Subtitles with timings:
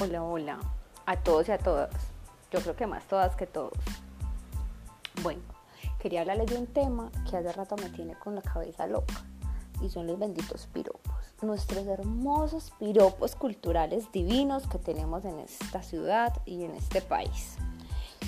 [0.00, 0.60] Hola, hola,
[1.06, 1.90] a todos y a todas.
[2.52, 3.72] Yo creo que más todas que todos.
[5.24, 5.40] Bueno,
[5.98, 9.14] quería hablarles de un tema que hace rato me tiene con la cabeza loca
[9.82, 11.12] y son los benditos piropos.
[11.42, 17.56] Nuestros hermosos piropos culturales divinos que tenemos en esta ciudad y en este país.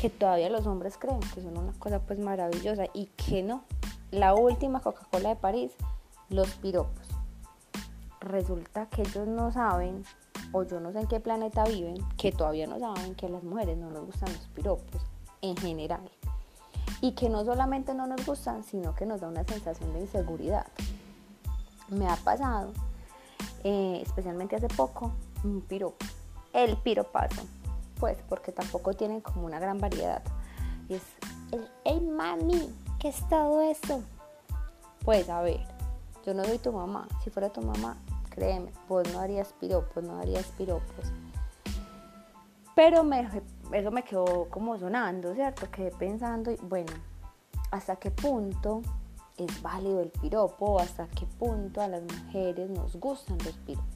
[0.00, 3.62] Que todavía los hombres creen que son una cosa pues maravillosa y que no.
[4.10, 5.72] La última Coca-Cola de París,
[6.30, 7.08] los piropos.
[8.20, 10.02] Resulta que ellos no saben
[10.52, 13.42] o yo no sé en qué planeta viven, que todavía no saben que a las
[13.42, 15.02] mujeres no nos gustan los piropos
[15.42, 16.00] en general.
[17.00, 20.66] Y que no solamente no nos gustan, sino que nos da una sensación de inseguridad.
[21.88, 22.72] Me ha pasado,
[23.62, 25.12] eh, especialmente hace poco,
[25.44, 26.04] un piropo,
[26.52, 27.42] el piropazo,
[28.00, 30.22] pues porque tampoco tienen como una gran variedad.
[30.88, 31.02] Y es
[31.52, 34.02] el, hey mami, ¿qué es todo eso?
[35.04, 35.60] Pues a ver,
[36.26, 37.96] yo no soy tu mamá, si fuera tu mamá
[38.38, 41.12] créeme, vos no harías piropos, no harías piropos.
[42.74, 43.02] Pero
[43.72, 45.68] eso me quedó como sonando, ¿cierto?
[45.70, 46.92] Quedé pensando, bueno,
[47.72, 48.82] ¿hasta qué punto
[49.36, 50.78] es válido el piropo?
[50.78, 53.88] ¿Hasta qué punto a las mujeres nos gustan los piropos?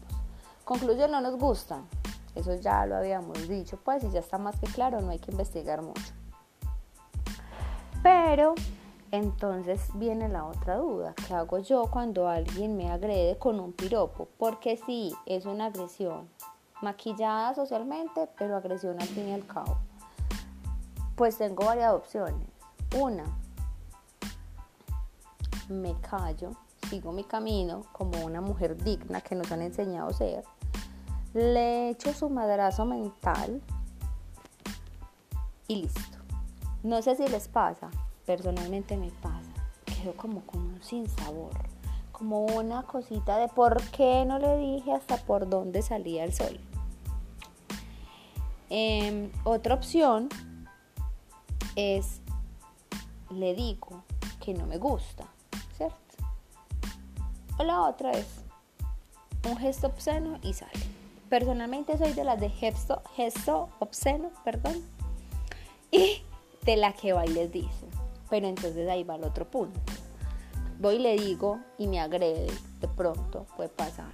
[0.64, 1.86] Conclusión, no nos gustan.
[2.34, 5.30] Eso ya lo habíamos dicho, pues, y ya está más que claro, no hay que
[5.30, 6.12] investigar mucho.
[8.02, 8.54] Pero
[9.12, 14.26] entonces viene la otra duda, ¿qué hago yo cuando alguien me agrede con un piropo?
[14.38, 16.30] Porque sí, es una agresión,
[16.80, 19.76] maquillada socialmente, pero agresión al fin y al cabo.
[21.14, 22.48] Pues tengo varias opciones.
[22.98, 23.24] Una,
[25.68, 26.52] me callo,
[26.88, 30.42] sigo mi camino como una mujer digna que nos han enseñado a ser.
[31.34, 33.60] Le echo su madrazo mental
[35.68, 36.18] y listo.
[36.82, 37.90] No sé si les pasa,
[38.26, 39.52] personalmente me pasa.
[39.84, 41.52] Quedo como con un sinsabor,
[42.12, 46.60] como una cosita de por qué no le dije hasta por dónde salía el sol.
[48.70, 50.28] Em, otra opción
[51.76, 52.20] es,
[53.30, 54.02] le digo
[54.40, 55.26] que no me gusta,
[55.76, 55.96] ¿cierto?
[57.58, 58.26] O la otra es
[59.48, 60.72] un gesto obsceno y sale.
[61.28, 64.82] Personalmente soy de las de gesto, gesto obsceno, perdón,
[65.90, 66.22] y
[66.64, 67.86] de la que bailes dice.
[68.32, 69.78] Pero entonces ahí va el otro punto.
[70.80, 72.46] Voy y le digo y me agrede,
[72.80, 74.10] de pronto puede pasar.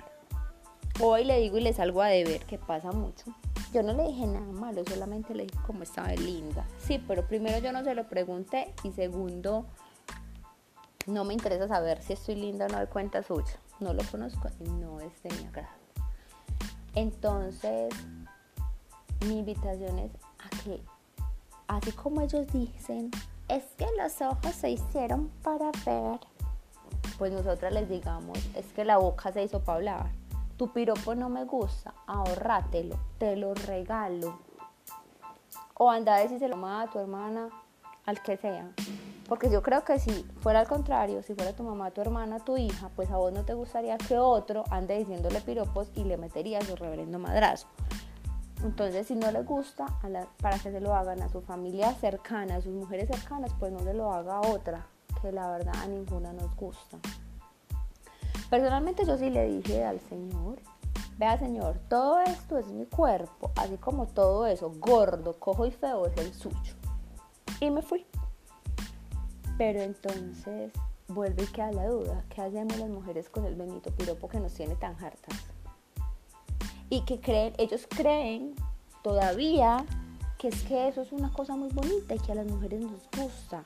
[0.99, 3.27] Voy y le digo y le salgo a deber, que pasa mucho.
[3.73, 6.67] Yo no le dije nada malo, solamente le dije cómo estaba linda.
[6.79, 9.67] Sí, pero primero yo no se lo pregunté y segundo,
[11.07, 13.61] no me interesa saber si estoy linda o no de cuenta suya.
[13.79, 15.69] No lo conozco y no es de mi agrado.
[16.97, 17.95] Entonces,
[19.29, 20.83] mi invitación es a que,
[21.69, 23.13] así como ellos dicen,
[23.49, 26.21] es que los ojos se hicieron para ver.
[27.19, 30.11] Pues nosotras les digamos, es que la boca se hizo para hablar.
[30.57, 34.39] Tu piropo no me gusta, ahorrátelo, te lo regalo.
[35.75, 37.49] O anda a decírselo a tu hermana,
[38.05, 38.71] al que sea.
[39.29, 40.11] Porque yo creo que si
[40.41, 43.45] fuera al contrario, si fuera tu mamá, tu hermana, tu hija, pues a vos no
[43.45, 47.67] te gustaría que otro ande diciéndole piropos y le metería su reverendo madrazo.
[48.65, 49.87] Entonces, si no le gusta,
[50.41, 53.81] para que se lo hagan a su familia cercana, a sus mujeres cercanas, pues no
[53.81, 54.87] se lo haga a otra,
[55.23, 56.99] que la verdad a ninguna nos gusta.
[58.51, 60.59] Personalmente yo sí le dije al Señor,
[61.19, 66.07] vea Señor, todo esto es mi cuerpo, así como todo eso, gordo, cojo y feo,
[66.07, 66.75] es el suyo.
[67.61, 68.07] Y me fui.
[69.57, 70.73] Pero entonces
[71.09, 74.55] vuelve y queda la duda, ¿qué hacemos las mujeres con el benito piropo que nos
[74.55, 75.58] tiene tan hartas?
[76.91, 78.55] Y que creen, ellos creen
[79.03, 79.85] todavía
[80.39, 83.03] que es que eso es una cosa muy bonita y que a las mujeres nos
[83.17, 83.65] gusta.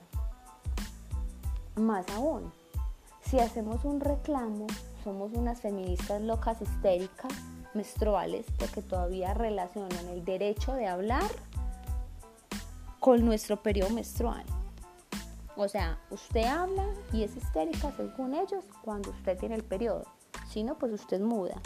[1.77, 2.51] Más aún,
[3.21, 4.67] si hacemos un reclamo,
[5.05, 7.33] somos unas feministas locas histéricas,
[7.75, 11.31] menstruales, porque todavía relacionan el derecho de hablar
[13.01, 14.45] con nuestro periodo menstrual.
[15.57, 20.05] O sea, usted habla y es histérica según ellos cuando usted tiene el periodo.
[20.49, 21.61] Si no, pues usted muda.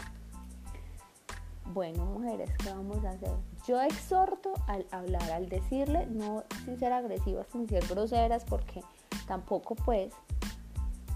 [1.72, 3.30] Bueno, mujeres, ¿qué vamos a hacer?
[3.66, 8.82] Yo exhorto al hablar, al decirle, no sin ser agresivas, sin ser groseras, porque
[9.26, 10.14] tampoco pues,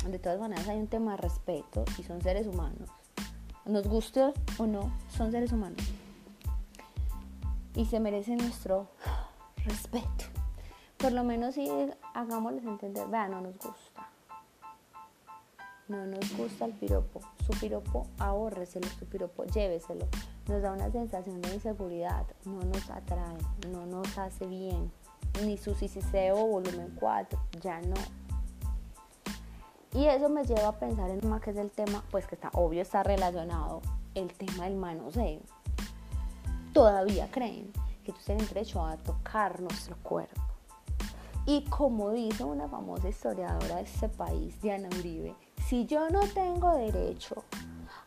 [0.06, 2.90] de todas maneras hay un tema de respeto y son seres humanos.
[3.64, 5.82] Nos guste o no, son seres humanos.
[7.76, 8.88] Y se merecen nuestro
[9.64, 10.24] respeto.
[10.96, 11.70] Por lo menos si
[12.12, 14.08] hagámosles entender, vean, no nos gusta.
[15.88, 17.20] No nos gusta el piropo.
[17.46, 20.06] Su piropo, ahórreselo, su piropo, lléveselo
[20.50, 23.38] nos da una sensación de inseguridad, no nos atrae,
[23.70, 24.90] no nos hace bien,
[25.44, 27.94] ni su sisiseo volumen 4, ya no.
[29.94, 32.50] Y eso me lleva a pensar en más que es el tema, pues que está
[32.54, 33.80] obvio, está relacionado
[34.16, 35.40] el tema del manoseo.
[36.72, 37.72] todavía creen
[38.04, 40.40] que tú tienes derecho a tocar nuestro cuerpo.
[41.46, 45.34] Y como dice una famosa historiadora de este país, Diana Uribe,
[45.68, 47.44] si yo no tengo derecho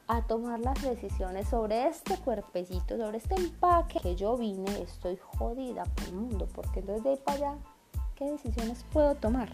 [0.08, 5.86] a tomar las decisiones sobre este cuerpecito, sobre este empaque que yo vine, estoy jodida
[5.86, 7.58] por el mundo, porque entonces de ahí para allá,
[8.16, 9.50] ¿qué decisiones puedo tomar?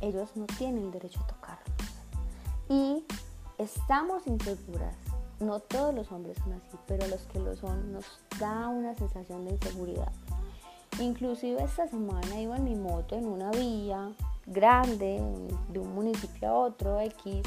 [0.00, 1.72] Ellos no tienen derecho a tocarlos.
[2.68, 3.04] Y
[3.58, 4.96] estamos inseguras.
[5.38, 8.04] No todos los hombres son así, pero los que lo son nos
[8.38, 10.12] da una sensación de inseguridad.
[11.00, 14.12] Inclusive esta semana iba en mi moto en una vía
[14.46, 15.20] grande,
[15.68, 17.42] de un municipio a otro, X,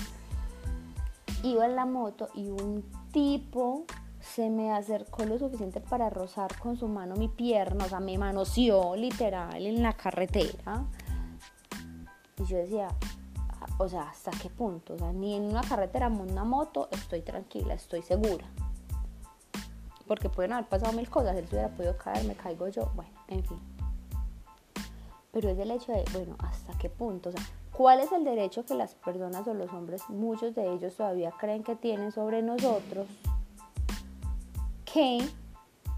[1.45, 3.85] iba en la moto y un tipo
[4.19, 8.17] se me acercó lo suficiente para rozar con su mano mi pierna, o sea, me
[8.17, 10.85] manoseó literal en la carretera.
[12.37, 12.87] Y yo decía,
[13.37, 14.95] ah, o sea, ¿hasta qué punto?
[14.95, 18.45] O sea, ni en una carretera, en una moto, estoy tranquila, estoy segura.
[20.07, 23.11] Porque pueden haber pasado mil cosas, él se hubiera podido caer, me caigo yo, bueno,
[23.27, 23.59] en fin.
[25.31, 27.29] Pero es el hecho de, bueno, ¿hasta qué punto?
[27.29, 27.45] O sea,
[27.77, 31.61] ¿Cuál es el derecho que las personas o los hombres, muchos de ellos todavía creen
[31.61, 33.05] que tienen sobre nosotros?
[34.85, 35.19] Que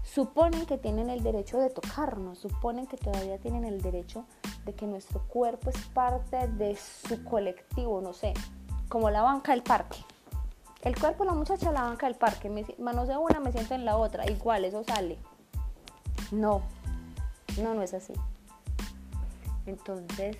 [0.02, 4.24] suponen que tienen el derecho de tocarnos, suponen que todavía tienen el derecho
[4.64, 8.34] de que nuestro cuerpo es parte de su colectivo, no sé,
[8.88, 9.98] como la banca del parque.
[10.82, 13.98] El cuerpo la muchacha la banca del parque, manos de una, me siento en la
[13.98, 15.16] otra, igual, eso sale.
[16.32, 16.62] No,
[17.62, 18.14] no, no es así.
[19.64, 20.38] Entonces,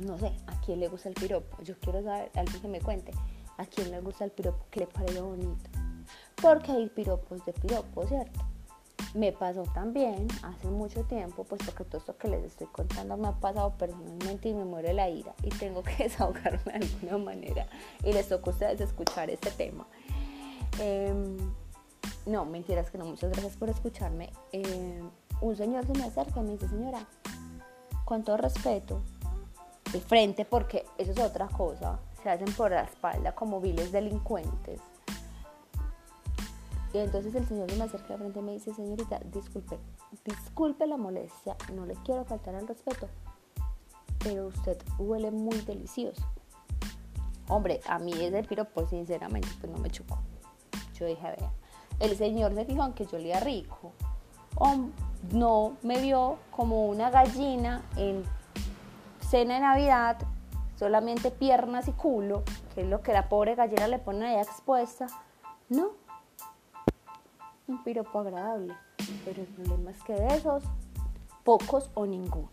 [0.00, 1.62] no sé, ¿a quién le gusta el piropo?
[1.62, 3.12] Yo quiero saber, alguien que me cuente,
[3.58, 4.66] ¿a quién le gusta el piropo?
[4.70, 5.70] ¿Qué le parece bonito?
[6.40, 8.40] Porque hay piropos de piropo, ¿cierto?
[9.14, 13.28] Me pasó también hace mucho tiempo, pues porque todo esto que les estoy contando me
[13.28, 17.66] ha pasado personalmente y me muere la ira y tengo que desahogarme de alguna manera
[18.02, 19.86] y les toca a ustedes escuchar este tema.
[20.80, 21.36] Em,
[22.26, 24.32] no, mentiras que no, muchas gracias por escucharme.
[24.50, 25.08] Em,
[25.40, 27.06] un señor se me acerca y me dice, señora,
[28.04, 29.00] con todo respeto,
[29.94, 32.00] de frente porque eso es otra cosa.
[32.22, 34.80] Se hacen por la espalda como viles delincuentes.
[36.92, 39.78] Y entonces el señor me acerca de frente y me dice, señorita, disculpe,
[40.24, 43.08] disculpe la molestia, no le quiero faltar al respeto,
[44.18, 46.22] pero usted huele muy delicioso.
[47.48, 50.18] Hombre, a mí ese piropo sinceramente pues no me chocó.
[50.94, 51.52] Yo dije, vea,
[52.00, 53.92] el señor se fijó en que yo olía rico.
[54.56, 54.86] O
[55.32, 58.24] no me vio como una gallina en
[59.24, 60.18] cena de Navidad,
[60.76, 62.42] solamente piernas y culo,
[62.74, 65.06] que es lo que la pobre gallina le pone ahí expuesta.
[65.68, 65.90] No,
[67.66, 68.74] un piropo agradable,
[69.24, 70.62] pero el problema es que de esos,
[71.42, 72.48] pocos o ninguno.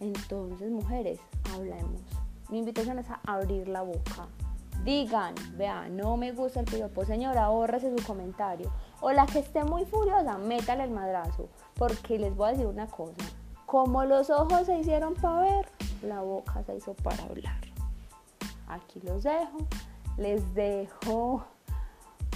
[0.00, 1.18] Entonces, mujeres,
[1.52, 2.00] hablemos.
[2.50, 4.28] Mi invitación es a abrir la boca.
[4.84, 8.70] Digan, vean, no me gusta el piropo, señora, ahórrese su comentario.
[9.00, 11.48] O la que esté muy furiosa, métale el madrazo.
[11.74, 13.16] Porque les voy a decir una cosa
[13.68, 15.68] como los ojos se hicieron para ver,
[16.00, 17.60] la boca se hizo para hablar.
[18.66, 19.58] Aquí los dejo.
[20.16, 21.44] Les dejo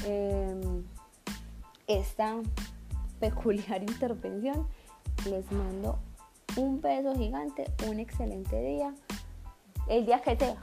[0.05, 0.85] em,
[1.87, 2.37] esta
[3.19, 4.69] peculiar intervención.
[5.25, 5.99] Les mando
[6.57, 8.95] un beso gigante, un excelente día.
[9.89, 10.63] El día que sea.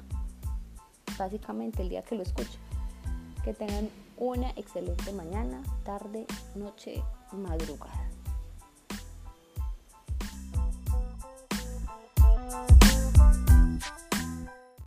[1.18, 2.62] Básicamente el día que lo escuchen.
[3.44, 8.09] Que tengan una excelente mañana, tarde, noche, madrugada.